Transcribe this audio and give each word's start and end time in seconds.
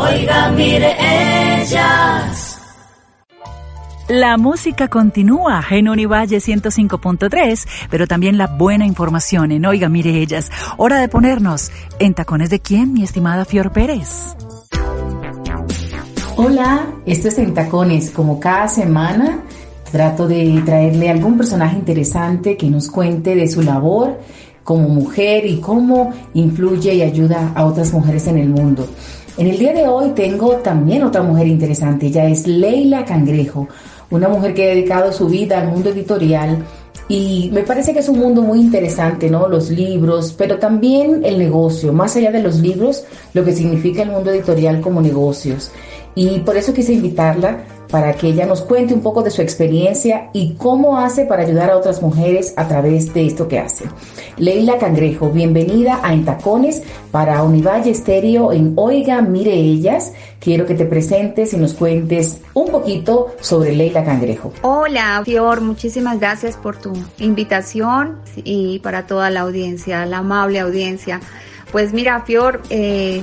Oiga, 0.00 0.50
mire 0.52 0.96
ellas. 1.60 2.58
La 4.08 4.38
música 4.38 4.88
continúa 4.88 5.62
en 5.70 5.90
Univalle 5.90 6.38
105.3, 6.38 7.68
pero 7.90 8.06
también 8.06 8.38
la 8.38 8.46
buena 8.46 8.86
información 8.86 9.52
en 9.52 9.66
Oiga, 9.66 9.90
mire 9.90 10.22
ellas. 10.22 10.50
Hora 10.78 10.98
de 11.00 11.08
ponernos 11.08 11.70
en 11.98 12.14
tacones 12.14 12.48
de 12.48 12.60
quién, 12.60 12.94
mi 12.94 13.02
estimada 13.02 13.44
Fior 13.44 13.72
Pérez. 13.72 14.34
Hola, 16.36 16.86
esto 17.04 17.28
es 17.28 17.38
En 17.38 17.52
Tacones. 17.52 18.10
Como 18.10 18.40
cada 18.40 18.68
semana, 18.68 19.40
trato 19.92 20.26
de 20.26 20.62
traerle 20.64 21.10
algún 21.10 21.36
personaje 21.36 21.76
interesante 21.76 22.56
que 22.56 22.70
nos 22.70 22.90
cuente 22.90 23.34
de 23.34 23.46
su 23.48 23.60
labor 23.60 24.18
como 24.64 24.88
mujer 24.88 25.46
y 25.46 25.60
cómo 25.60 26.12
influye 26.32 26.94
y 26.94 27.02
ayuda 27.02 27.52
a 27.54 27.64
otras 27.64 27.92
mujeres 27.92 28.26
en 28.28 28.38
el 28.38 28.48
mundo. 28.48 28.88
En 29.36 29.46
el 29.46 29.58
día 29.58 29.72
de 29.72 29.86
hoy 29.86 30.10
tengo 30.10 30.56
también 30.56 31.04
otra 31.04 31.22
mujer 31.22 31.46
interesante, 31.46 32.06
ella 32.06 32.28
es 32.28 32.46
Leila 32.46 33.04
Cangrejo, 33.04 33.68
una 34.10 34.28
mujer 34.28 34.54
que 34.54 34.64
ha 34.64 34.74
dedicado 34.74 35.12
su 35.12 35.28
vida 35.28 35.60
al 35.60 35.68
mundo 35.68 35.90
editorial 35.90 36.64
y 37.08 37.48
me 37.52 37.62
parece 37.62 37.92
que 37.92 38.00
es 38.00 38.08
un 38.08 38.18
mundo 38.18 38.42
muy 38.42 38.60
interesante, 38.60 39.30
¿no? 39.30 39.48
Los 39.48 39.70
libros, 39.70 40.34
pero 40.36 40.58
también 40.58 41.24
el 41.24 41.38
negocio, 41.38 41.92
más 41.92 42.16
allá 42.16 42.30
de 42.32 42.42
los 42.42 42.60
libros, 42.60 43.04
lo 43.32 43.44
que 43.44 43.52
significa 43.52 44.02
el 44.02 44.10
mundo 44.10 44.30
editorial 44.30 44.80
como 44.80 45.00
negocios. 45.00 45.70
Y 46.14 46.40
por 46.40 46.56
eso 46.56 46.72
quise 46.72 46.92
invitarla 46.92 47.64
para 47.90 48.14
que 48.14 48.28
ella 48.28 48.46
nos 48.46 48.62
cuente 48.62 48.94
un 48.94 49.02
poco 49.02 49.22
de 49.22 49.30
su 49.30 49.42
experiencia 49.42 50.30
y 50.32 50.54
cómo 50.54 50.98
hace 50.98 51.24
para 51.24 51.42
ayudar 51.42 51.70
a 51.70 51.76
otras 51.76 52.00
mujeres 52.00 52.54
a 52.56 52.68
través 52.68 53.12
de 53.12 53.26
esto 53.26 53.48
que 53.48 53.58
hace. 53.58 53.84
Leila 54.36 54.78
Cangrejo, 54.78 55.30
bienvenida 55.30 56.00
a 56.02 56.14
Entacones 56.14 56.82
para 57.10 57.42
Univalle 57.42 57.90
Estéreo 57.90 58.52
en 58.52 58.74
Oiga, 58.76 59.20
Mire 59.22 59.54
Ellas. 59.54 60.12
Quiero 60.38 60.64
que 60.66 60.74
te 60.74 60.86
presentes 60.86 61.52
y 61.52 61.56
nos 61.56 61.74
cuentes 61.74 62.38
un 62.54 62.70
poquito 62.70 63.34
sobre 63.40 63.74
Leila 63.74 64.04
Cangrejo. 64.04 64.52
Hola, 64.62 65.20
Fior, 65.24 65.60
muchísimas 65.60 66.18
gracias 66.18 66.56
por 66.56 66.76
tu 66.76 66.92
invitación 67.18 68.20
y 68.36 68.78
para 68.78 69.06
toda 69.06 69.30
la 69.30 69.40
audiencia, 69.40 70.06
la 70.06 70.18
amable 70.18 70.60
audiencia. 70.60 71.20
Pues 71.72 71.92
mira, 71.92 72.20
Fior, 72.22 72.62
eh, 72.70 73.22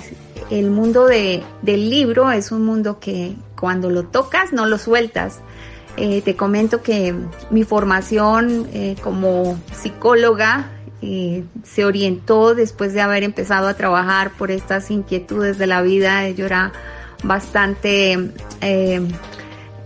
el 0.50 0.72
mundo 0.72 1.06
de, 1.06 1.44
del 1.62 1.90
libro 1.90 2.32
es 2.32 2.52
un 2.52 2.66
mundo 2.66 3.00
que 3.00 3.36
cuando 3.60 3.90
lo 3.90 4.04
tocas 4.04 4.54
no 4.54 4.66
lo 4.66 4.78
sueltas. 4.78 5.42
Eh, 5.98 6.22
te 6.22 6.36
comento 6.36 6.84
que 6.84 7.14
mi 7.50 7.64
formación 7.64 8.68
eh, 8.72 8.96
como 9.02 9.60
psicóloga 9.74 10.70
eh, 11.02 11.44
se 11.64 11.86
orientó 11.86 12.54
después 12.54 12.94
de 12.94 13.02
haber 13.02 13.24
empezado 13.24 13.68
a 13.68 13.74
trabajar 13.74 14.32
por 14.38 14.52
estas 14.52 14.92
inquietudes 14.92 15.58
de 15.58 15.66
la 15.66 15.82
vida. 15.82 16.30
Yo 16.30 16.46
era 16.46 16.72
bastante 17.24 18.32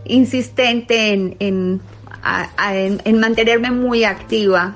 insistente 0.03 1.13
en, 1.13 1.37
en, 1.39 1.81
en, 3.05 3.19
mantenerme 3.19 3.71
muy 3.71 4.03
activa. 4.03 4.75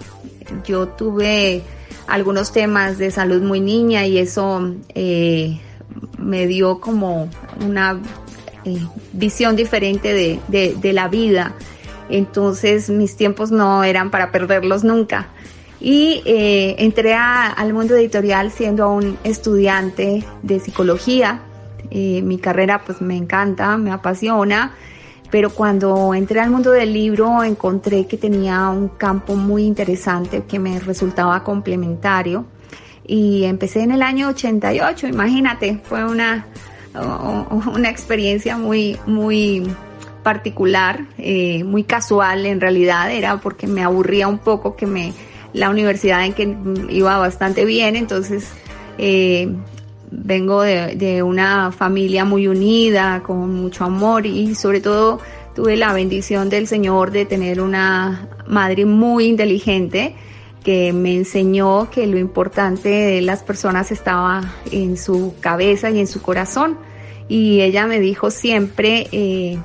Yo 0.66 0.88
tuve 0.88 1.64
algunos 2.08 2.54
temas 2.54 2.98
de 2.98 3.12
salud 3.12 3.42
muy 3.42 3.60
niña 3.60 4.06
y 4.06 4.20
eso 4.20 4.74
me 6.26 6.48
dio 6.48 6.80
como 6.80 7.30
una 7.64 8.00
eh, 8.66 8.80
visión 9.14 9.56
diferente 9.56 10.14
de, 10.14 10.94
la 10.94 11.08
vida. 11.08 11.54
Entonces 12.10 12.90
mis 12.90 13.16
tiempos 13.16 13.52
no 13.52 13.84
eran 13.84 14.10
para 14.10 14.32
perderlos 14.32 14.84
nunca. 14.84 15.28
Y 15.80 16.24
eh, 16.26 16.76
entré 16.80 17.14
al 17.14 17.74
mundo 17.74 17.96
editorial 17.96 18.52
siendo 18.52 18.86
aún 18.86 19.18
estudiante 19.24 20.24
de 20.42 20.60
psicología. 20.60 21.42
Eh, 21.92 22.22
mi 22.24 22.40
carrera 22.40 22.82
pues 22.84 23.02
me 23.02 23.16
encanta, 23.16 23.78
me 23.78 23.92
apasiona, 23.92 24.74
pero 25.30 25.52
cuando 25.52 26.16
entré 26.16 26.40
al 26.40 26.50
mundo 26.50 26.72
del 26.72 26.92
libro 26.92 27.44
encontré 27.44 28.08
que 28.08 28.18
tenía 28.18 28.70
un 28.70 28.88
campo 28.88 29.36
muy 29.36 29.64
interesante 29.64 30.44
que 30.48 30.58
me 30.58 30.80
resultaba 30.80 31.44
complementario 31.44 32.46
y 33.08 33.44
empecé 33.46 33.82
en 33.82 33.92
el 33.92 34.02
año 34.02 34.30
88, 34.30 35.08
imagínate, 35.08 35.80
fue 35.84 36.06
una, 36.06 36.46
una 37.74 37.90
experiencia 37.90 38.58
muy, 38.58 38.98
muy 39.06 39.64
particular, 40.24 41.06
eh, 41.18 41.64
muy 41.64 41.84
casual 41.84 42.46
en 42.46 42.60
realidad, 42.60 43.12
era 43.12 43.40
porque 43.40 43.68
me 43.68 43.84
aburría 43.84 44.28
un 44.28 44.40
poco 44.40 44.76
que 44.76 44.88
me, 44.88 45.14
la 45.54 45.70
universidad 45.70 46.26
en 46.26 46.34
que 46.34 46.58
iba 46.90 47.18
bastante 47.18 47.64
bien, 47.64 47.96
entonces 47.96 48.50
eh, 48.98 49.54
vengo 50.10 50.64
de, 50.64 50.96
de 50.96 51.22
una 51.22 51.72
familia 51.72 52.26
muy 52.26 52.48
unida, 52.48 53.22
con 53.24 53.54
mucho 53.54 53.84
amor 53.84 54.26
y 54.26 54.56
sobre 54.56 54.82
todo 54.82 55.20
tuve 55.56 55.78
la 55.78 55.94
bendición 55.94 56.50
del 56.50 56.68
Señor 56.68 57.12
de 57.12 57.26
tener 57.26 57.62
una 57.62 58.28
madre 58.48 58.86
muy 58.86 59.26
inteligente, 59.26 60.16
que 60.66 60.94
me 60.94 61.14
enseñó 61.14 61.92
que 61.92 62.08
lo 62.08 62.18
importante 62.18 62.90
de 62.90 63.22
las 63.22 63.44
personas 63.44 63.92
estaba 63.92 64.42
en 64.72 64.98
su 64.98 65.36
cabeza 65.40 65.92
y 65.92 66.00
en 66.00 66.08
su 66.08 66.24
corazón. 66.24 66.80
Y 67.30 67.62
ella 67.62 67.86
me 67.86 68.00
dijo 68.00 68.32
siempre, 68.32 69.08
eh, 69.12 69.60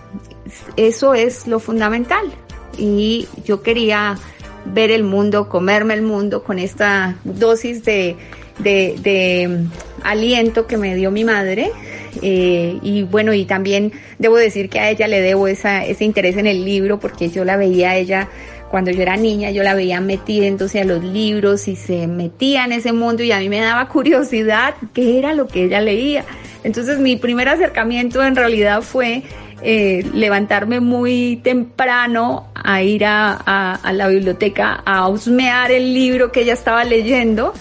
eso 0.76 1.14
es 1.14 1.46
lo 1.46 1.58
fundamental. 1.58 2.30
Y 2.76 3.26
yo 3.46 3.62
quería 3.62 4.18
ver 4.66 4.90
el 4.90 5.02
mundo, 5.02 5.48
comerme 5.48 5.94
el 5.94 6.02
mundo 6.02 6.44
con 6.44 6.58
esta 6.58 7.16
dosis 7.24 7.82
de, 7.82 8.16
de, 8.58 9.66
aliento 10.02 10.66
que 10.66 10.76
me 10.76 10.94
dio 10.96 11.10
mi 11.10 11.24
madre. 11.24 11.70
Eh, 12.20 12.78
y 12.82 13.04
bueno, 13.04 13.32
y 13.32 13.46
también 13.46 13.92
debo 14.18 14.36
decir 14.36 14.68
que 14.68 14.80
a 14.80 14.90
ella 14.90 15.08
le 15.08 15.22
debo 15.22 15.48
ese 15.48 15.96
interés 16.00 16.36
en 16.36 16.46
el 16.46 16.62
libro 16.62 17.00
porque 17.00 17.30
yo 17.30 17.46
la 17.46 17.56
veía 17.56 17.92
a 17.92 17.96
ella 17.96 18.28
cuando 18.70 18.91
yo 18.91 19.03
era 19.03 19.16
niña 19.16 19.50
yo 19.50 19.62
la 19.62 19.75
veía 19.75 20.00
metida 20.00 20.47
entonces 20.47 20.82
a 20.82 20.84
los 20.84 21.03
libros 21.03 21.66
y 21.69 21.76
se 21.76 22.06
metía 22.06 22.64
en 22.64 22.72
ese 22.72 22.92
mundo 22.92 23.22
y 23.22 23.32
a 23.32 23.38
mí 23.38 23.48
me 23.48 23.60
daba 23.60 23.88
curiosidad 23.88 24.75
qué 24.94 25.19
era 25.19 25.34
lo 25.34 25.47
que 25.47 25.64
ella 25.64 25.81
leía. 25.81 26.25
Entonces 26.62 26.98
mi 26.98 27.16
primer 27.16 27.48
acercamiento 27.48 28.22
en 28.22 28.36
realidad 28.36 28.82
fue 28.82 29.22
eh, 29.62 30.06
levantarme 30.14 30.80
muy 30.80 31.41
temprano 31.42 32.48
a 32.54 32.82
ir 32.82 33.04
a, 33.04 33.32
a, 33.75 33.92
la 33.92 34.09
biblioteca 34.09 34.82
a 34.84 35.09
husmear 35.09 35.70
el 35.70 35.92
libro 35.92 36.32
que 36.32 36.42
ella 36.42 36.54
estaba 36.54 36.84
leyendo 36.84 37.53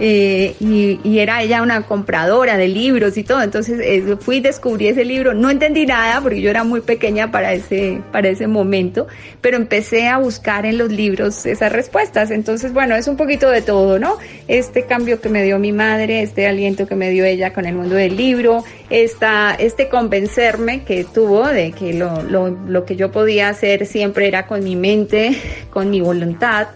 eh, 0.00 0.54
y, 0.60 1.18
era 1.18 1.42
ella 1.42 1.62
una 1.62 1.82
compradora 1.82 2.56
de 2.56 2.68
libros 2.68 3.16
y 3.16 3.24
todo. 3.24 3.42
Entonces 3.42 3.80
eh, 3.82 4.16
fui, 4.20 4.40
descubrí 4.40 4.88
ese 4.88 5.04
libro, 5.04 5.34
no 5.34 5.50
entendí 5.50 5.86
nada 5.86 6.20
porque 6.20 6.40
yo 6.40 6.50
era 6.50 6.62
muy 6.64 6.80
pequeña 6.80 7.30
para 7.30 7.52
ese, 7.52 8.00
para 8.12 8.28
ese 8.28 8.46
momento, 8.46 9.08
pero 9.40 9.56
empecé 9.56 10.08
a 10.08 10.18
buscar 10.18 10.64
en 10.66 10.78
los 10.78 10.92
libros 10.92 11.44
esas 11.46 11.72
respuestas. 11.72 12.30
Entonces, 12.30 12.72
bueno, 12.72 12.94
es 12.94 13.08
un 13.08 13.16
poquito 13.16 13.50
de 13.50 13.62
todo, 13.62 13.98
¿no? 13.98 14.16
Este 14.46 14.84
cambio 14.84 15.20
que 15.20 15.28
me 15.28 15.42
dio 15.42 15.58
mi 15.58 15.72
madre, 15.72 16.22
este 16.22 16.46
aliento 16.46 16.86
que 16.86 16.94
me 16.94 17.10
dio 17.10 17.24
ella 17.24 17.52
con 17.52 17.66
el 17.66 17.74
mundo 17.74 17.96
del 17.96 18.16
libro, 18.16 18.64
esta, 18.90 19.54
este 19.58 19.88
convencerme 19.88 20.84
que 20.84 21.04
tuvo 21.04 21.48
de 21.48 21.72
que 21.72 21.92
lo, 21.94 22.22
lo, 22.22 22.50
lo 22.50 22.84
que 22.84 22.94
yo 22.94 23.10
podía 23.10 23.48
hacer 23.48 23.86
siempre 23.86 24.28
era 24.28 24.46
con 24.46 24.62
mi 24.62 24.76
mente, 24.76 25.36
con 25.70 25.90
mi 25.90 26.00
voluntad 26.00 26.68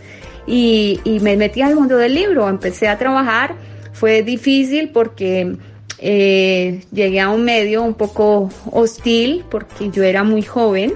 y, 0.47 1.01
me 1.21 1.37
metí 1.37 1.63
al 1.63 1.75
mundo 1.75 1.97
del 1.97 2.15
libro, 2.15 2.49
empecé 2.49 2.89
a 2.89 2.99
trabajar, 2.99 3.55
fue 3.93 4.23
difícil 4.23 4.91
porque 4.91 5.57
eh, 5.99 6.83
llegué 6.93 7.21
a 7.21 7.31
un 7.31 7.45
medio 7.45 7.83
un 7.83 7.95
poco 7.95 8.51
hostil 8.71 9.45
porque 9.51 9.91
yo 9.91 10.03
era 10.03 10.25
muy 10.25 10.43
joven 10.43 10.95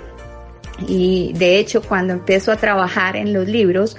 y 0.88 1.32
de 1.34 1.58
hecho 1.58 1.82
cuando 1.82 2.12
empiezo 2.12 2.50
a 2.50 2.56
trabajar 2.56 3.16
en 3.16 3.32
los 3.32 3.46
libros, 3.46 3.96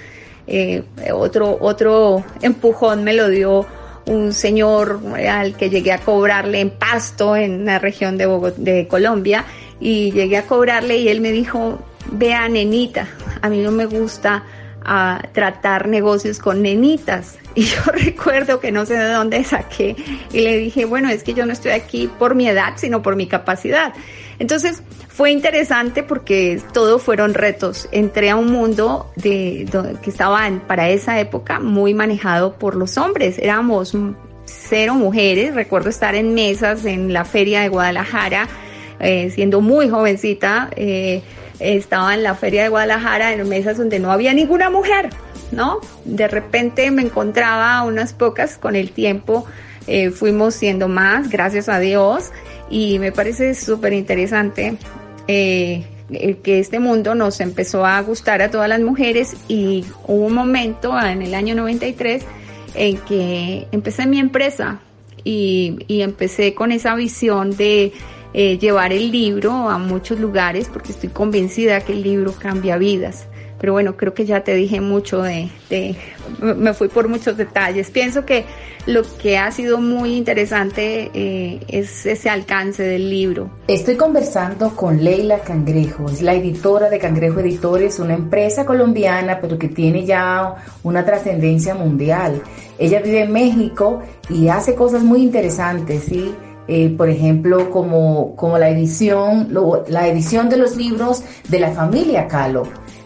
eh, 0.47 0.83
otro, 1.13 1.57
otro 1.61 2.23
empujón 2.41 3.03
me 3.03 3.13
lo 3.13 3.29
dio 3.29 3.65
un 4.05 4.33
señor 4.33 5.01
al 5.29 5.55
que 5.55 5.69
llegué 5.69 5.91
a 5.91 5.99
cobrarle 5.99 6.61
en 6.61 6.69
Pasto, 6.69 7.35
en 7.35 7.65
la 7.65 7.79
región 7.79 8.17
de, 8.17 8.53
de 8.57 8.87
Colombia, 8.87 9.45
y 9.79 10.11
llegué 10.11 10.37
a 10.37 10.43
cobrarle 10.43 10.97
y 10.97 11.09
él 11.09 11.19
me 11.19 11.31
dijo, 11.31 11.79
vea 12.11 12.47
nenita, 12.47 13.07
a 13.41 13.49
mí 13.49 13.59
no 13.59 13.71
me 13.71 13.85
gusta 13.85 14.43
a 14.87 15.21
tratar 15.33 15.87
negocios 15.87 16.39
con 16.39 16.61
nenitas. 16.61 17.37
Y 17.57 17.63
yo 17.63 17.81
recuerdo 17.91 18.59
que 18.59 18.71
no 18.71 18.85
sé 18.85 18.93
de 18.93 19.11
dónde 19.11 19.43
saqué 19.43 19.95
y 20.31 20.41
le 20.41 20.57
dije, 20.59 20.85
bueno, 20.85 21.09
es 21.09 21.23
que 21.23 21.33
yo 21.33 21.43
no 21.47 21.53
estoy 21.53 21.71
aquí 21.71 22.07
por 22.19 22.35
mi 22.35 22.47
edad, 22.47 22.73
sino 22.75 23.01
por 23.01 23.15
mi 23.15 23.25
capacidad. 23.25 23.95
Entonces 24.37 24.83
fue 25.07 25.31
interesante 25.31 26.03
porque 26.03 26.61
todos 26.71 27.01
fueron 27.01 27.33
retos. 27.33 27.89
Entré 27.91 28.29
a 28.29 28.35
un 28.35 28.51
mundo 28.51 29.11
de, 29.15 29.67
que 30.03 30.09
estaba 30.11 30.47
para 30.67 30.89
esa 30.89 31.19
época 31.19 31.59
muy 31.59 31.95
manejado 31.95 32.53
por 32.59 32.75
los 32.75 32.99
hombres. 32.99 33.39
Éramos 33.39 33.97
cero 34.45 34.93
mujeres. 34.93 35.55
Recuerdo 35.55 35.89
estar 35.89 36.13
en 36.13 36.35
mesas 36.35 36.85
en 36.85 37.11
la 37.11 37.25
feria 37.25 37.61
de 37.61 37.69
Guadalajara, 37.69 38.47
eh, 38.99 39.31
siendo 39.31 39.61
muy 39.61 39.89
jovencita. 39.89 40.69
Eh, 40.75 41.23
estaba 41.59 42.13
en 42.13 42.23
la 42.23 42.35
feria 42.35 42.63
de 42.63 42.69
Guadalajara 42.69 43.33
en 43.33 43.47
mesas 43.47 43.77
donde 43.77 43.99
no 43.99 44.11
había 44.11 44.33
ninguna 44.33 44.69
mujer, 44.69 45.09
¿no? 45.51 45.79
De 46.05 46.27
repente 46.27 46.91
me 46.91 47.01
encontraba 47.01 47.83
unas 47.83 48.13
pocas 48.13 48.57
con 48.57 48.75
el 48.75 48.91
tiempo, 48.91 49.45
eh, 49.87 50.11
fuimos 50.11 50.55
siendo 50.55 50.87
más, 50.87 51.29
gracias 51.29 51.69
a 51.69 51.79
Dios, 51.79 52.31
y 52.69 52.99
me 52.99 53.11
parece 53.11 53.55
súper 53.55 53.93
interesante 53.93 54.77
eh, 55.27 55.85
que 56.43 56.59
este 56.59 56.79
mundo 56.79 57.15
nos 57.15 57.39
empezó 57.39 57.85
a 57.85 57.99
gustar 58.01 58.41
a 58.41 58.51
todas 58.51 58.69
las 58.69 58.79
mujeres 58.79 59.35
y 59.47 59.85
hubo 60.05 60.25
un 60.25 60.33
momento 60.33 60.97
en 60.99 61.21
el 61.21 61.33
año 61.33 61.55
93 61.55 62.23
en 62.75 62.97
que 62.99 63.67
empecé 63.71 64.05
mi 64.05 64.19
empresa 64.19 64.79
y, 65.23 65.79
y 65.87 66.01
empecé 66.01 66.53
con 66.53 66.71
esa 66.71 66.95
visión 66.95 67.57
de 67.57 67.91
eh, 68.33 68.57
llevar 68.57 68.93
el 68.93 69.11
libro 69.11 69.69
a 69.69 69.77
muchos 69.77 70.19
lugares 70.19 70.69
porque 70.71 70.91
estoy 70.91 71.09
convencida 71.09 71.81
que 71.81 71.93
el 71.93 72.03
libro 72.03 72.33
cambia 72.33 72.77
vidas. 72.77 73.27
Pero 73.59 73.73
bueno, 73.73 73.97
creo 73.97 74.13
que 74.13 74.25
ya 74.25 74.43
te 74.43 74.53
dije 74.53 74.81
mucho 74.81 75.23
de, 75.23 75.49
me 76.39 76.73
fui 76.73 76.89
por 76.89 77.07
muchos 77.07 77.37
detalles. 77.37 77.89
Pienso 77.89 78.23
que 78.23 78.45
lo 78.85 79.01
que 79.17 79.37
ha 79.37 79.51
sido 79.51 79.79
muy 79.79 80.15
interesante 80.15 81.09
eh, 81.13 81.59
es 81.67 82.05
ese 82.05 82.29
alcance 82.29 82.83
del 82.83 83.09
libro. 83.09 83.49
Estoy 83.67 83.95
conversando 83.95 84.75
con 84.75 85.03
Leila 85.03 85.39
Cangrejo, 85.39 86.05
es 86.05 86.21
la 86.21 86.35
editora 86.35 86.89
de 86.89 86.99
Cangrejo 86.99 87.39
Editores, 87.39 87.99
una 87.99 88.13
empresa 88.13 88.65
colombiana, 88.65 89.39
pero 89.41 89.57
que 89.57 89.69
tiene 89.69 90.05
ya 90.05 90.55
una 90.83 91.03
trascendencia 91.03 91.73
mundial. 91.73 92.41
Ella 92.77 93.01
vive 93.01 93.23
en 93.23 93.31
México 93.31 94.03
y 94.29 94.49
hace 94.49 94.75
cosas 94.75 95.01
muy 95.01 95.23
interesantes, 95.23 96.03
¿sí? 96.03 96.31
Eh, 96.67 96.93
por 96.97 97.09
ejemplo, 97.09 97.69
como, 97.69 98.35
como 98.35 98.57
la 98.57 98.69
edición, 98.69 99.49
la 99.87 100.07
edición 100.07 100.49
de 100.49 100.57
los 100.57 100.75
libros 100.75 101.23
de 101.47 101.59
la 101.59 101.71
familia 101.71 102.27
Calo 102.27 102.63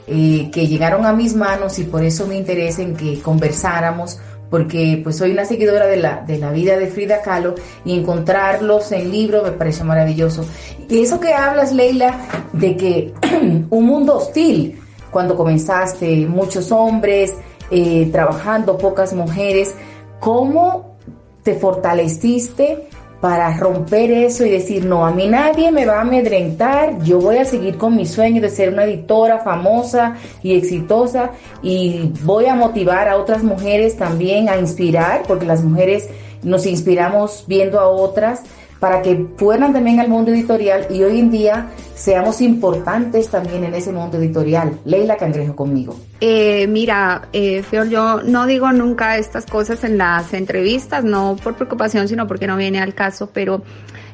eh, 0.08 0.50
que 0.52 0.68
llegaron 0.68 1.06
a 1.06 1.14
mis 1.14 1.36
manos 1.36 1.78
y 1.78 1.84
por 1.84 2.04
eso 2.04 2.26
me 2.26 2.36
interesa 2.36 2.82
en 2.82 2.96
que 2.96 3.22
conversáramos 3.22 4.20
porque 4.50 5.00
pues 5.02 5.18
soy 5.18 5.32
una 5.32 5.46
seguidora 5.46 5.88
de 5.88 5.98
la, 5.98 6.22
de 6.22 6.38
la 6.38 6.52
vida 6.52 6.78
de 6.78 6.88
Frida 6.88 7.22
Kahlo 7.22 7.56
y 7.86 7.98
encontrarlos 7.98 8.92
en 8.92 9.10
libro 9.10 9.44
me 9.44 9.52
parece 9.52 9.86
maravilloso. 9.86 10.46
Y 10.90 11.02
eso 11.02 11.20
que 11.22 11.34
hablas, 11.34 11.72
Leila, 11.72 12.18
de 12.52 12.76
que 12.76 13.14
un 13.70 13.86
mundo 13.86 14.18
hostil, 14.18 14.78
cuando 15.10 15.38
comenzaste, 15.38 16.28
muchos 16.28 16.72
hombres 16.74 17.34
eh, 17.70 18.10
trabajando, 18.12 18.78
pocas 18.78 19.14
mujeres, 19.14 19.74
¿cómo 20.20 20.98
te 21.44 21.56
fortaleciste 21.56 22.90
para 23.22 23.56
romper 23.56 24.12
eso 24.12 24.44
y 24.44 24.50
decir, 24.50 24.84
no, 24.84 25.06
a 25.06 25.12
mí 25.12 25.28
nadie 25.28 25.72
me 25.72 25.86
va 25.86 26.00
a 26.00 26.02
amedrentar, 26.02 27.02
yo 27.04 27.20
voy 27.20 27.38
a 27.38 27.46
seguir 27.46 27.78
con 27.78 27.96
mi 27.96 28.08
sueño 28.08 28.42
de 28.42 28.50
ser 28.50 28.74
una 28.74 28.86
editora 28.86 29.40
famosa 29.40 30.16
y 30.42 30.56
exitosa 30.56 31.30
y 31.62 32.12
voy 32.24 32.48
a 32.48 32.56
motivar 32.56 33.08
a 33.08 33.18
otras 33.18 33.44
mujeres 33.44 33.96
también 33.96 34.50
a 34.50 34.58
inspirar, 34.58 35.22
porque 35.28 35.46
las 35.46 35.64
mujeres 35.64 36.10
nos 36.42 36.66
inspiramos 36.66 37.46
viendo 37.48 37.80
a 37.80 37.88
otras 37.88 38.42
para 38.82 39.04
que 39.04 39.14
puedan 39.14 39.74
también 39.74 40.00
al 40.00 40.10
mundo 40.10 40.32
editorial 40.32 40.88
y 40.90 41.04
hoy 41.04 41.20
en 41.20 41.30
día 41.30 41.68
seamos 41.94 42.42
importantes 42.42 43.30
también 43.30 43.64
en 43.64 43.76
ese 43.76 43.92
mundo 43.92 44.18
editorial. 44.18 44.80
Leila 44.86 45.18
Cangrejo 45.18 45.56
conmigo. 45.56 45.96
Eh, 46.20 46.66
mira, 46.66 47.30
eh, 47.32 47.64
yo 47.72 48.24
no 48.24 48.48
digo 48.48 48.72
nunca 48.72 49.20
estas 49.20 49.46
cosas 49.46 49.84
en 49.84 50.00
las 50.00 50.34
entrevistas, 50.34 51.04
no 51.04 51.36
por 51.36 51.54
preocupación, 51.54 52.08
sino 52.08 52.26
porque 52.26 52.48
no 52.48 52.58
viene 52.58 52.82
al 52.82 52.96
caso, 52.96 53.30
pero 53.32 53.62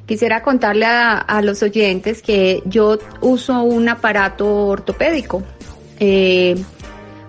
quisiera 0.05 0.43
contarle 0.43 0.85
a, 0.85 1.41
los 1.41 1.63
oyentes 1.63 2.21
que 2.21 2.61
yo 2.65 2.99
uso 3.21 3.63
un 3.63 3.87
aparato 3.87 4.67
ortopédico. 4.67 5.43
Eh, 5.97 6.61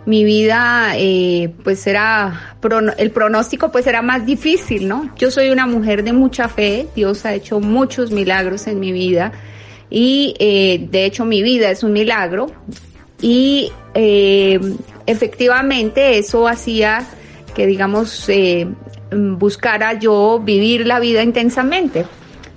mi 0.09 0.25
vida 0.25 0.93
eh, 0.97 1.53
pues 1.63 1.87
era, 1.87 2.57
el 2.97 3.11
pronóstico 3.11 3.71
pues 3.71 3.87
era 3.87 4.01
más 4.01 4.25
difícil, 4.25 4.89
¿no? 4.89 5.11
Yo 5.19 5.31
soy 5.31 5.51
una 5.51 5.67
mujer 5.67 6.03
de 6.03 6.15
mucha 6.15 6.49
fe, 6.49 6.87
Dios 6.97 7.27
ha 7.27 7.35
hecho 7.35 7.61
muchos 7.61 8.11
milagros 8.11 8.67
en 8.69 8.81
mi 8.81 8.91
vida 8.91 9.33
y 9.91 10.35
eh, 10.39 10.87
de 10.91 11.05
hecho 11.05 11.27
mi 11.27 11.43
vida 11.43 11.71
es 11.71 11.83
un 11.83 11.93
milagro 11.93 12.47
y 13.21 13.71
eh, 13.93 14.59
efectivamente 15.05 16.17
eso 16.17 16.49
hacía 16.49 17.07
que 17.55 17.67
digamos 17.67 18.31
buscara 19.11 19.99
yo 19.99 20.41
vivir 20.41 20.87
la 20.87 21.01
vida 21.01 21.23
intensamente. 21.23 22.07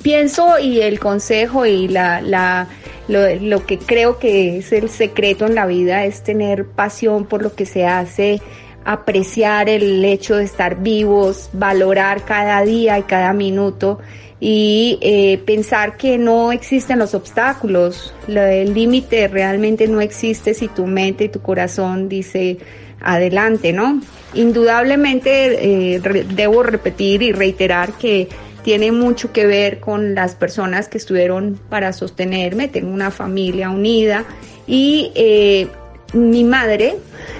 Pienso 0.02 0.58
y 0.58 0.80
el 0.80 1.02
consejo 1.02 1.66
y 1.66 1.90
la, 1.90 2.22
la 2.22 2.70
lo, 3.12 3.66
que 3.66 3.78
creo 3.78 4.20
que 4.20 4.58
es 4.58 4.72
el 4.72 4.90
secreto 4.90 5.46
en 5.46 5.56
la 5.56 5.66
vida 5.66 6.06
es 6.06 6.24
tener 6.24 6.66
pasión 6.66 7.26
por 7.26 7.44
lo 7.44 7.54
que 7.54 7.66
se 7.66 7.86
hace, 7.86 8.42
apreciar 8.86 9.70
el 9.70 10.04
hecho 10.06 10.38
de 10.38 10.46
estar 10.46 10.82
vivos, 10.82 11.50
valorar 11.54 12.24
cada 12.24 12.64
día 12.64 12.98
y 12.98 13.04
cada 13.04 13.34
minuto 13.34 14.00
y 14.40 14.98
eh, 15.02 15.40
pensar 15.46 15.98
que 15.98 16.18
no 16.18 16.52
existen 16.52 16.98
los 16.98 17.14
obstáculos, 17.14 18.14
el 18.28 18.74
límite 18.74 19.28
realmente 19.28 19.88
no 19.88 20.02
existe 20.02 20.56
si 20.56 20.68
tu 20.68 20.88
mente 20.88 21.26
y 21.26 21.30
tu 21.30 21.42
corazón 21.42 22.10
dice 22.10 22.58
adelante, 23.02 23.74
¿no? 23.74 24.02
Indudablemente 24.34 25.96
eh, 25.96 26.00
debo 26.00 26.64
repetir 26.64 27.22
y 27.22 27.34
reiterar 27.34 27.94
que 27.94 28.30
tiene 28.64 28.92
mucho 28.92 29.32
que 29.32 29.46
ver 29.46 29.80
con 29.80 30.16
las 30.16 30.36
personas 30.36 30.88
que 30.88 30.98
estuvieron 30.98 31.60
para 31.70 31.94
sostenerme. 31.94 32.68
Tengo 32.68 32.92
una 32.92 33.12
familia 33.12 33.70
unida 33.70 34.26
y 34.68 35.12
eh, 35.16 35.68
mi 36.14 36.44
madre 36.44 36.98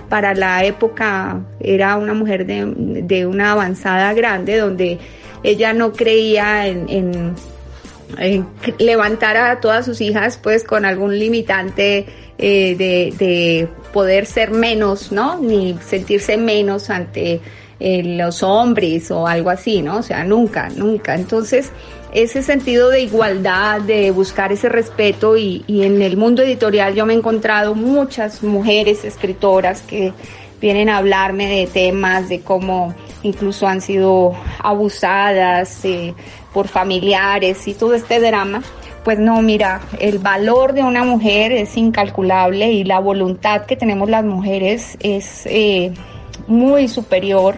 para 0.10 0.34
la 0.34 0.64
época 0.66 1.42
era 1.60 1.98
una 1.98 2.14
mujer 2.14 2.46
de, 2.46 3.26
una 3.26 3.52
avanzada 3.52 4.14
grande 4.14 4.58
donde 4.58 5.00
ella 5.44 5.74
no 5.74 5.94
creía 5.94 6.68
en, 6.68 7.36
levantar 8.78 9.38
a 9.38 9.60
todas 9.60 9.86
sus 9.86 10.02
hijas 10.02 10.38
pues 10.38 10.64
con 10.64 10.86
algún 10.86 11.18
limitante 11.18 12.06
eh, 12.38 12.76
de, 12.76 13.14
de 13.18 13.68
poder 13.94 14.26
ser 14.26 14.52
menos, 14.52 15.12
¿no? 15.12 15.40
Ni 15.40 15.78
sentirse 15.86 16.38
menos 16.38 16.90
ante 16.90 17.40
eh, 17.82 18.04
los 18.04 18.44
hombres 18.44 19.10
o 19.12 19.28
algo 19.28 19.50
así, 19.50 19.82
¿no? 19.82 19.98
O 19.98 20.04
sea, 20.04 20.24
nunca, 20.24 20.70
nunca. 20.70 21.16
Entonces, 21.16 21.72
ese 22.14 22.44
sentido 22.44 22.90
de 22.90 23.02
igualdad, 23.02 23.82
de 23.82 24.12
buscar 24.12 24.52
ese 24.52 24.70
respeto 24.70 25.36
y, 25.36 25.64
y 25.68 25.84
en 25.84 26.02
el 26.02 26.16
mundo 26.16 26.42
editorial 26.42 26.94
yo 26.94 27.06
me 27.06 27.14
he 27.14 27.18
encontrado 27.18 27.74
muchas 27.74 28.44
mujeres 28.44 29.04
escritoras 29.04 29.82
que 29.82 30.14
vienen 30.62 30.90
a 30.90 30.98
hablarme 30.98 31.48
de 31.48 31.68
temas, 31.68 32.30
de 32.30 32.42
cómo 32.42 32.94
incluso 33.24 33.68
han 33.68 33.82
sido 33.82 34.34
abusadas 34.60 35.84
eh, 35.84 36.14
por 36.54 36.68
familiares 36.68 37.68
y 37.68 37.74
todo 37.74 37.96
este 37.96 38.20
drama. 38.20 38.62
Pues 39.04 39.18
no, 39.18 39.42
mira, 39.42 39.82
el 40.00 40.20
valor 40.20 40.74
de 40.74 40.84
una 40.84 41.04
mujer 41.04 41.52
es 41.52 41.76
incalculable 41.76 42.72
y 42.72 42.84
la 42.84 43.00
voluntad 43.00 43.66
que 43.66 43.76
tenemos 43.76 44.10
las 44.10 44.24
mujeres 44.24 44.96
es 45.00 45.48
eh, 45.48 45.92
muy 46.48 46.88
superior 46.88 47.56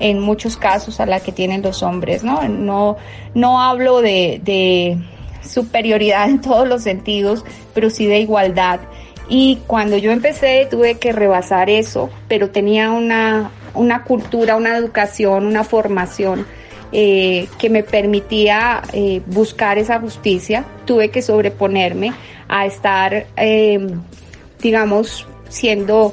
en 0.00 0.18
muchos 0.18 0.56
casos 0.56 0.98
a 0.98 1.06
la 1.06 1.20
que 1.20 1.30
tienen 1.30 1.62
los 1.62 1.82
hombres, 1.82 2.24
¿no? 2.24 2.42
No, 2.48 2.96
no 3.34 3.60
hablo 3.60 4.00
de, 4.00 4.40
de 4.42 4.98
superioridad 5.46 6.28
en 6.28 6.40
todos 6.40 6.66
los 6.66 6.82
sentidos, 6.82 7.44
pero 7.74 7.90
sí 7.90 8.06
de 8.06 8.18
igualdad. 8.18 8.80
Y 9.28 9.60
cuando 9.66 9.96
yo 9.96 10.10
empecé 10.10 10.66
tuve 10.68 10.98
que 10.98 11.12
rebasar 11.12 11.70
eso, 11.70 12.10
pero 12.26 12.50
tenía 12.50 12.90
una, 12.90 13.52
una 13.74 14.02
cultura, 14.02 14.56
una 14.56 14.76
educación, 14.76 15.46
una 15.46 15.62
formación 15.62 16.46
eh, 16.92 17.46
que 17.56 17.70
me 17.70 17.84
permitía 17.84 18.82
eh, 18.92 19.22
buscar 19.26 19.78
esa 19.78 20.00
justicia. 20.00 20.64
Tuve 20.84 21.10
que 21.10 21.22
sobreponerme 21.22 22.12
a 22.48 22.66
estar, 22.66 23.26
eh, 23.36 23.94
digamos, 24.60 25.28
siendo 25.48 26.12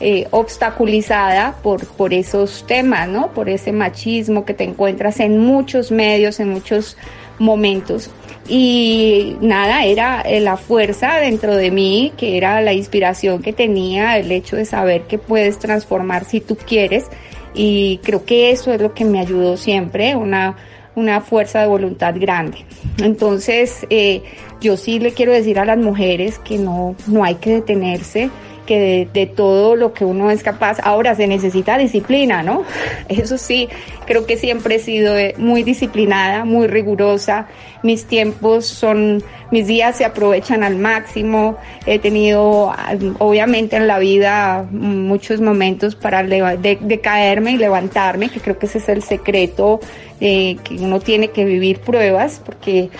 eh, 0.00 0.28
obstaculizada 0.30 1.56
por, 1.62 1.86
por 1.86 2.14
esos 2.14 2.64
temas, 2.66 3.08
¿no? 3.08 3.32
Por 3.32 3.48
ese 3.48 3.72
machismo 3.72 4.44
que 4.44 4.54
te 4.54 4.64
encuentras 4.64 5.18
en 5.20 5.38
muchos 5.38 5.90
medios, 5.90 6.38
en 6.40 6.50
muchos 6.50 6.96
momentos. 7.38 8.10
Y 8.48 9.36
nada, 9.40 9.84
era 9.84 10.22
eh, 10.22 10.40
la 10.40 10.56
fuerza 10.56 11.16
dentro 11.16 11.54
de 11.56 11.70
mí, 11.70 12.12
que 12.16 12.36
era 12.36 12.60
la 12.60 12.72
inspiración 12.72 13.42
que 13.42 13.52
tenía, 13.52 14.16
el 14.18 14.32
hecho 14.32 14.56
de 14.56 14.64
saber 14.64 15.02
que 15.02 15.18
puedes 15.18 15.58
transformar 15.58 16.24
si 16.24 16.40
tú 16.40 16.56
quieres. 16.56 17.06
Y 17.54 17.98
creo 18.02 18.24
que 18.24 18.50
eso 18.50 18.72
es 18.72 18.80
lo 18.80 18.94
que 18.94 19.04
me 19.04 19.20
ayudó 19.20 19.56
siempre, 19.56 20.16
una, 20.16 20.56
una 20.94 21.20
fuerza 21.20 21.60
de 21.60 21.66
voluntad 21.66 22.14
grande. 22.18 22.64
Entonces, 23.02 23.86
eh, 23.90 24.22
yo 24.60 24.76
sí 24.76 24.98
le 24.98 25.12
quiero 25.12 25.32
decir 25.32 25.58
a 25.58 25.64
las 25.64 25.78
mujeres 25.78 26.38
que 26.38 26.56
no, 26.56 26.94
no 27.06 27.24
hay 27.24 27.34
que 27.36 27.50
detenerse, 27.50 28.30
que 28.68 29.08
de, 29.10 29.26
todo 29.26 29.76
lo 29.76 29.94
que 29.94 30.04
uno 30.04 30.30
es 30.30 30.42
capaz, 30.42 30.78
ahora 30.82 31.14
se 31.14 31.26
necesita 31.26 31.78
disciplina, 31.78 32.42
¿no? 32.42 32.64
Eso 33.08 33.38
sí, 33.38 33.66
creo 34.04 34.26
que 34.26 34.36
siempre 34.36 34.74
he 34.74 34.78
sido 34.78 35.16
eh, 35.16 35.34
muy 35.38 35.62
disciplinada, 35.62 36.44
muy 36.44 36.66
rigurosa, 36.66 37.48
mis 37.82 38.04
tiempos 38.04 38.66
son, 38.66 39.22
mis 39.50 39.66
días 39.66 39.96
se 39.96 40.04
aprovechan 40.04 40.64
al 40.64 40.76
máximo, 40.76 41.56
he 41.86 41.98
tenido 41.98 42.74
obviamente 43.18 43.76
en 43.76 43.86
la 43.86 43.98
vida 43.98 44.66
muchos 44.70 45.40
momentos 45.40 45.94
para 45.94 46.22
de, 46.22 47.00
caerme 47.02 47.52
y 47.52 47.56
levantarme, 47.56 48.28
que 48.28 48.40
creo 48.40 48.58
que 48.58 48.66
ese 48.66 48.78
es 48.78 48.88
el 48.90 49.02
secreto, 49.02 49.80
eh, 50.20 50.58
que 50.62 50.74
uno 50.74 51.00
tiene 51.00 51.28
que 51.28 51.46
vivir 51.46 51.80
pruebas, 51.80 52.42
porque 52.44 52.90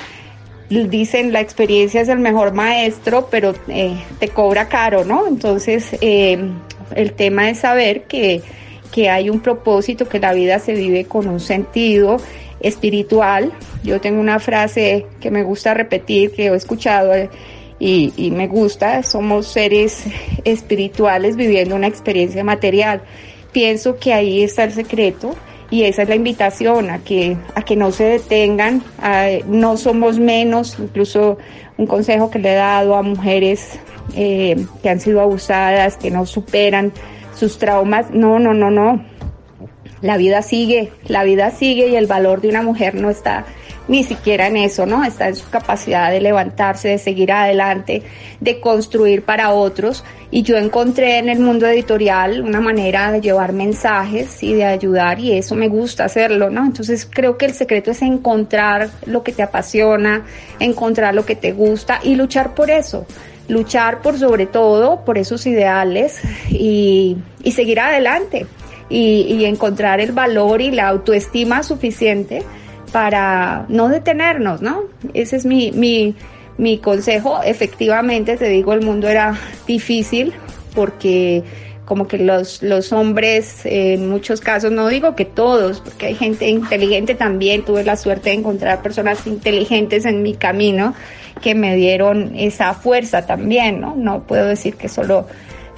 dicen 0.68 1.32
la 1.32 1.40
experiencia 1.40 2.00
es 2.00 2.08
el 2.08 2.18
mejor 2.18 2.52
maestro, 2.52 3.28
pero 3.30 3.54
eh, 3.68 3.96
te 4.18 4.28
cobra 4.28 4.68
caro, 4.68 5.04
¿no? 5.04 5.26
Entonces, 5.26 5.96
eh, 6.00 6.38
el 6.94 7.12
tema 7.12 7.48
es 7.50 7.60
saber 7.60 8.04
que, 8.04 8.42
que 8.92 9.08
hay 9.08 9.30
un 9.30 9.40
propósito, 9.40 10.08
que 10.08 10.18
la 10.18 10.32
vida 10.32 10.58
se 10.58 10.74
vive 10.74 11.06
con 11.06 11.26
un 11.26 11.40
sentido 11.40 12.18
espiritual. 12.60 13.52
Yo 13.82 14.00
tengo 14.00 14.20
una 14.20 14.40
frase 14.40 15.06
que 15.20 15.30
me 15.30 15.42
gusta 15.42 15.74
repetir, 15.74 16.32
que 16.32 16.46
he 16.46 16.54
escuchado 16.54 17.14
eh, 17.14 17.30
y, 17.78 18.12
y 18.16 18.30
me 18.30 18.46
gusta, 18.46 19.02
somos 19.02 19.46
seres 19.46 20.04
espirituales 20.44 21.36
viviendo 21.36 21.76
una 21.76 21.86
experiencia 21.86 22.44
material. 22.44 23.02
Pienso 23.52 23.96
que 23.96 24.12
ahí 24.12 24.42
está 24.42 24.64
el 24.64 24.72
secreto 24.72 25.34
y 25.70 25.84
esa 25.84 26.02
es 26.02 26.08
la 26.08 26.14
invitación 26.14 26.90
a 26.90 26.98
que 26.98 27.36
a 27.54 27.62
que 27.62 27.76
no 27.76 27.92
se 27.92 28.04
detengan 28.04 28.82
no 29.46 29.76
somos 29.76 30.18
menos 30.18 30.76
incluso 30.78 31.38
un 31.76 31.86
consejo 31.86 32.30
que 32.30 32.38
le 32.38 32.52
he 32.52 32.56
dado 32.56 32.96
a 32.96 33.02
mujeres 33.02 33.78
eh, 34.16 34.56
que 34.82 34.88
han 34.88 35.00
sido 35.00 35.20
abusadas 35.20 35.96
que 35.96 36.10
no 36.10 36.24
superan 36.26 36.92
sus 37.34 37.58
traumas 37.58 38.10
no 38.10 38.38
no 38.38 38.54
no 38.54 38.70
no. 38.70 39.04
La 40.00 40.16
vida 40.16 40.42
sigue 40.42 40.90
la 41.06 41.24
vida 41.24 41.50
sigue 41.50 41.88
y 41.88 41.96
el 41.96 42.06
valor 42.06 42.40
de 42.40 42.48
una 42.48 42.62
mujer 42.62 42.94
no 42.94 43.10
está 43.10 43.44
ni 43.88 44.04
siquiera 44.04 44.46
en 44.46 44.58
eso, 44.58 44.86
¿no? 44.86 45.02
Está 45.04 45.28
en 45.28 45.36
su 45.36 45.48
capacidad 45.48 46.10
de 46.10 46.20
levantarse, 46.20 46.88
de 46.88 46.98
seguir 46.98 47.32
adelante, 47.32 48.02
de 48.38 48.60
construir 48.60 49.22
para 49.22 49.52
otros. 49.52 50.04
Y 50.30 50.42
yo 50.42 50.58
encontré 50.58 51.18
en 51.18 51.30
el 51.30 51.40
mundo 51.40 51.66
editorial 51.66 52.42
una 52.42 52.60
manera 52.60 53.10
de 53.10 53.22
llevar 53.22 53.54
mensajes 53.54 54.42
y 54.42 54.52
de 54.52 54.64
ayudar 54.64 55.18
y 55.18 55.32
eso 55.32 55.54
me 55.54 55.68
gusta 55.68 56.04
hacerlo, 56.04 56.50
¿no? 56.50 56.66
Entonces 56.66 57.08
creo 57.10 57.38
que 57.38 57.46
el 57.46 57.54
secreto 57.54 57.90
es 57.90 58.02
encontrar 58.02 58.90
lo 59.06 59.22
que 59.22 59.32
te 59.32 59.42
apasiona, 59.42 60.26
encontrar 60.60 61.14
lo 61.14 61.24
que 61.24 61.34
te 61.34 61.52
gusta 61.52 61.98
y 62.02 62.14
luchar 62.14 62.54
por 62.54 62.70
eso 62.70 63.06
luchar 63.48 64.02
por 64.02 64.18
sobre 64.18 64.44
todo 64.44 65.06
por 65.06 65.16
esos 65.16 65.46
ideales 65.46 66.20
y, 66.50 67.16
y 67.42 67.52
seguir 67.52 67.80
adelante 67.80 68.46
y, 68.90 69.22
y, 69.22 69.46
encontrar 69.46 70.00
el 70.00 70.12
valor 70.12 70.60
y 70.60 70.70
la 70.70 70.88
autoestima 70.88 71.62
suficiente 71.62 72.42
para 72.92 73.66
no 73.68 73.88
detenernos, 73.88 74.62
¿no? 74.62 74.84
Ese 75.14 75.36
es 75.36 75.44
mi, 75.44 75.72
mi, 75.72 76.14
mi 76.56 76.78
consejo. 76.78 77.40
Efectivamente, 77.44 78.36
te 78.36 78.48
digo, 78.48 78.72
el 78.72 78.82
mundo 78.82 79.08
era 79.08 79.38
difícil 79.66 80.34
porque 80.74 81.42
como 81.84 82.06
que 82.06 82.18
los, 82.18 82.62
los 82.62 82.92
hombres, 82.92 83.62
en 83.64 84.10
muchos 84.10 84.42
casos, 84.42 84.70
no 84.70 84.88
digo 84.88 85.16
que 85.16 85.24
todos, 85.24 85.80
porque 85.80 86.08
hay 86.08 86.14
gente 86.14 86.46
inteligente 86.46 87.14
también, 87.14 87.64
tuve 87.64 87.82
la 87.82 87.96
suerte 87.96 88.28
de 88.28 88.36
encontrar 88.36 88.82
personas 88.82 89.26
inteligentes 89.26 90.04
en 90.04 90.22
mi 90.22 90.34
camino 90.34 90.94
que 91.40 91.54
me 91.54 91.74
dieron 91.76 92.32
esa 92.36 92.74
fuerza 92.74 93.24
también, 93.24 93.80
¿no? 93.80 93.94
No 93.96 94.24
puedo 94.24 94.46
decir 94.48 94.74
que 94.74 94.90
solo 94.90 95.26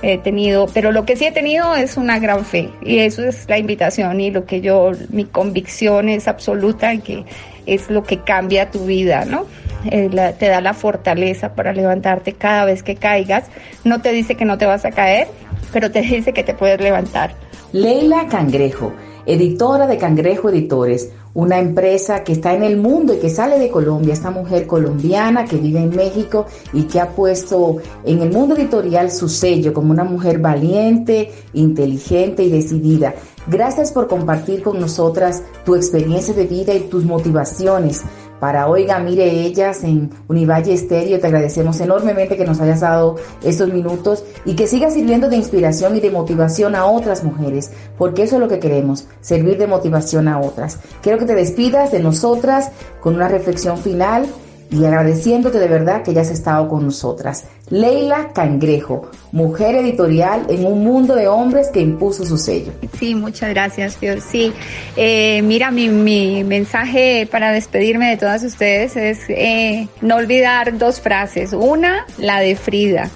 he 0.02 0.19
tenido, 0.19 0.66
pero 0.73 0.92
lo 0.92 1.04
que 1.04 1.16
sí 1.16 1.26
he 1.26 1.33
tenido 1.33 1.75
es 1.75 1.97
una 1.97 2.19
gran 2.19 2.45
fe 2.45 2.71
y 2.83 2.99
eso 2.99 3.23
es 3.25 3.49
la 3.49 3.59
invitación 3.59 4.21
y 4.21 4.30
lo 4.30 4.45
que 4.47 4.61
yo, 4.61 4.92
mi 5.11 5.25
convicción 5.25 6.09
es 6.09 6.28
absoluta 6.28 6.92
en 6.92 7.02
que 7.02 7.25
es 7.66 7.90
lo 7.90 8.02
que 8.02 8.19
cambia 8.21 8.71
tu 8.71 8.87
vida, 8.87 9.25
¿no? 9.25 9.47
Eh, 9.85 10.11
te 10.38 10.49
da 10.49 10.61
la 10.61 10.75
fortaleza 10.75 11.54
para 11.54 11.73
levantarte 11.73 12.35
cada 12.35 12.64
vez 12.64 12.83
que 12.83 12.97
caigas. 12.97 13.45
No 13.85 14.02
te 14.02 14.12
dice 14.12 14.35
que 14.35 14.45
no 14.45 14.59
te 14.59 14.66
vas 14.66 14.85
a 14.85 14.90
caer, 14.90 15.28
pero 15.73 15.90
te 15.90 16.00
dice 16.02 16.33
que 16.33 16.42
te 16.42 16.54
puedes 16.54 16.80
levantar. 16.80 17.35
Leila 17.73 18.26
Cangrejo, 18.28 18.92
editora 19.26 19.87
de 19.87 19.97
Cangrejo 19.97 20.50
Editores, 20.50 21.11
una 21.34 21.58
empresa 21.58 22.25
que 22.25 22.32
está 22.32 22.54
en 22.54 22.64
el 22.64 22.76
mundo 22.76 23.14
y 23.14 23.18
que 23.18 23.30
sale 23.30 23.58
de 23.58 23.70
Colombia, 23.70 24.12
esta 24.12 24.30
mujer 24.30 24.66
colombiana 24.66 25.44
que 25.44 25.56
vive 25.56 25.80
en 25.80 25.94
México 25.94 26.46
y 26.72 26.84
que 26.84 27.00
ha 27.00 27.10
puesto 27.10 27.78
en 28.04 28.22
el 28.22 28.32
mundo 28.32 28.56
editorial 28.56 29.10
su 29.10 29.28
sello 29.28 29.72
como 29.72 29.92
una 29.92 30.04
mujer 30.04 30.38
valiente, 30.38 31.30
inteligente 31.52 32.42
y 32.42 32.50
decidida. 32.50 33.14
Gracias 33.46 33.92
por 33.92 34.08
compartir 34.08 34.62
con 34.62 34.78
nosotras 34.80 35.42
tu 35.64 35.75
experiencia 35.75 36.34
de 36.34 36.46
vida 36.46 36.75
y 36.75 36.80
tus 36.80 37.04
motivaciones 37.04 38.02
para 38.40 38.68
Oiga, 38.68 38.99
mire 38.99 39.30
ellas 39.30 39.85
en 39.85 40.11
Univalle 40.26 40.73
Estéreo. 40.73 41.20
Te 41.20 41.26
agradecemos 41.26 41.78
enormemente 41.80 42.37
que 42.37 42.47
nos 42.47 42.61
hayas 42.61 42.80
dado 42.80 43.16
estos 43.44 43.73
minutos 43.73 44.25
y 44.44 44.56
que 44.56 44.66
sigas 44.66 44.94
sirviendo 44.94 45.28
de 45.28 45.37
inspiración 45.37 45.94
y 45.97 46.00
de 46.00 46.11
motivación 46.11 46.75
a 46.75 46.87
otras 46.87 47.23
mujeres, 47.23 47.70
porque 47.99 48.23
eso 48.23 48.37
es 48.37 48.40
lo 48.40 48.49
que 48.49 48.59
queremos, 48.59 49.06
servir 49.20 49.59
de 49.59 49.66
motivación 49.66 50.26
a 50.26 50.40
otras. 50.40 50.78
Quiero 51.02 51.18
que 51.18 51.26
te 51.26 51.35
despidas 51.35 51.92
de 51.92 52.00
nosotras 52.00 52.73
con 53.00 53.14
una 53.14 53.28
reflexión 53.28 53.76
final 53.76 54.26
y 54.71 54.85
agradeciéndote 54.85 55.59
de 55.59 55.69
verdad 55.69 56.03
que 56.03 56.15
ya 56.15 56.21
has 56.21 56.31
estado 56.31 56.69
con 56.69 56.85
nosotras. 56.85 57.45
Leila 57.71 58.33
Cangrejo, 58.33 59.11
mujer 59.33 59.77
editorial 59.77 60.47
en 60.49 60.65
un 60.65 60.85
mundo 60.85 61.15
de 61.15 61.29
hombres 61.29 61.69
que 61.69 61.81
impuso 61.81 62.25
su 62.25 62.37
sello. 62.37 62.73
Sí, 62.99 63.15
muchas 63.15 63.50
gracias, 63.50 63.97
Fior. 63.97 64.21
Sí, 64.21 64.53
eh, 64.97 65.43
mira, 65.43 65.71
mi, 65.71 65.89
mi, 65.89 66.45
mensaje 66.45 67.29
para 67.31 67.53
despedirme 67.53 68.11
de 68.11 68.17
todas 68.17 68.43
ustedes 68.43 68.97
es 68.97 69.21
eh, 69.29 69.89
no 70.00 70.17
olvidar 70.17 70.79
dos 70.79 71.00
frases. 71.00 71.53
Una, 71.53 72.07
la 72.19 72.41
de 72.41 72.57
Frida. 72.57 73.11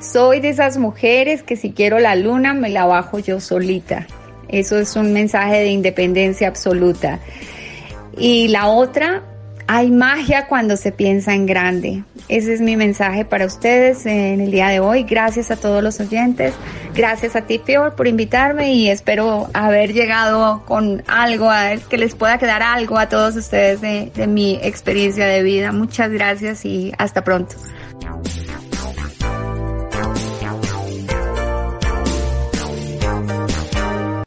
Soy 0.00 0.40
de 0.40 0.50
esas 0.50 0.78
mujeres 0.78 1.42
que 1.42 1.56
si 1.56 1.72
quiero 1.72 1.98
la 1.98 2.14
luna 2.16 2.54
me 2.54 2.70
la 2.70 2.86
bajo 2.86 3.18
yo 3.18 3.40
solita. 3.40 4.06
Eso 4.48 4.78
es 4.78 4.96
un 4.96 5.12
mensaje 5.12 5.56
de 5.56 5.68
independencia 5.68 6.48
absoluta. 6.48 7.18
Y 8.16 8.48
la 8.48 8.68
otra, 8.68 9.22
hay 9.68 9.90
magia 9.90 10.46
cuando 10.46 10.78
se 10.78 10.92
piensa 10.92 11.34
en 11.34 11.44
grande. 11.44 12.02
Ese 12.28 12.54
es 12.54 12.60
mi 12.62 12.74
mensaje 12.74 13.26
para 13.26 13.44
ustedes 13.44 14.06
en 14.06 14.40
el 14.40 14.50
día 14.50 14.68
de 14.68 14.80
hoy. 14.80 15.02
Gracias 15.02 15.50
a 15.50 15.56
todos 15.56 15.82
los 15.82 16.00
oyentes. 16.00 16.54
Gracias 16.94 17.36
a 17.36 17.42
ti, 17.42 17.58
Pior, 17.58 17.94
por 17.94 18.08
invitarme 18.08 18.72
y 18.72 18.88
espero 18.88 19.50
haber 19.52 19.92
llegado 19.92 20.64
con 20.64 21.04
algo, 21.06 21.50
a, 21.50 21.76
que 21.76 21.98
les 21.98 22.14
pueda 22.14 22.38
quedar 22.38 22.62
algo 22.62 22.98
a 22.98 23.10
todos 23.10 23.36
ustedes 23.36 23.82
de, 23.82 24.10
de 24.14 24.26
mi 24.26 24.58
experiencia 24.62 25.26
de 25.26 25.42
vida. 25.42 25.70
Muchas 25.70 26.10
gracias 26.10 26.64
y 26.64 26.92
hasta 26.96 27.22
pronto. 27.22 27.54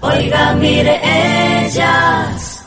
Oiga, 0.01 0.53
mire, 0.55 0.99